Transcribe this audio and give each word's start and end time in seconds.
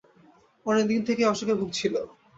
অনেক 0.65 0.85
দিন 0.87 1.01
থেকেই 1.07 1.29
অসুখে 1.31 1.55
ভুগছিল। 1.59 1.93